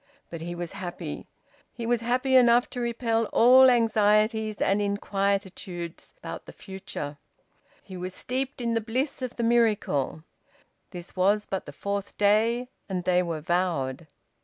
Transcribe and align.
But 0.31 0.41
he 0.41 0.55
was 0.55 0.71
happy. 0.71 1.27
He 1.71 1.85
was 1.85 2.01
happy 2.01 2.35
enough 2.35 2.67
to 2.71 2.79
repel 2.79 3.25
all 3.25 3.69
anxieties 3.69 4.59
and 4.59 4.81
inquietudes 4.81 6.15
about 6.17 6.47
the 6.47 6.51
future. 6.51 7.19
He 7.83 7.95
was 7.95 8.15
steeped 8.15 8.61
in 8.61 8.73
the 8.73 8.81
bliss 8.81 9.21
of 9.21 9.35
the 9.35 9.43
miracle. 9.43 10.23
This 10.89 11.15
was 11.15 11.45
but 11.45 11.67
the 11.67 11.71
fourth 11.71 12.17
day, 12.17 12.67
and 12.89 13.03
they 13.03 13.21
were 13.21 13.41
vowed. 13.41 14.07